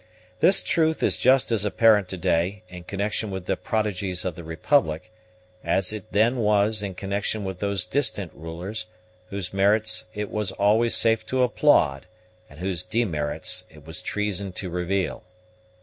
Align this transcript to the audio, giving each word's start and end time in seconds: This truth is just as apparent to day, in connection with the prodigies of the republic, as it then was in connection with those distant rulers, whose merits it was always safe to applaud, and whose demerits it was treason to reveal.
This 0.39 0.63
truth 0.63 1.03
is 1.03 1.15
just 1.15 1.51
as 1.51 1.63
apparent 1.63 2.09
to 2.09 2.17
day, 2.17 2.63
in 2.69 2.85
connection 2.85 3.29
with 3.29 3.45
the 3.45 3.55
prodigies 3.55 4.25
of 4.25 4.33
the 4.33 4.43
republic, 4.43 5.11
as 5.63 5.93
it 5.93 6.11
then 6.11 6.37
was 6.37 6.81
in 6.81 6.95
connection 6.95 7.43
with 7.43 7.59
those 7.59 7.85
distant 7.85 8.31
rulers, 8.33 8.87
whose 9.29 9.53
merits 9.53 10.05
it 10.15 10.31
was 10.31 10.51
always 10.53 10.95
safe 10.95 11.23
to 11.27 11.43
applaud, 11.43 12.07
and 12.49 12.57
whose 12.59 12.83
demerits 12.83 13.65
it 13.69 13.85
was 13.85 14.01
treason 14.01 14.51
to 14.53 14.71
reveal. 14.71 15.21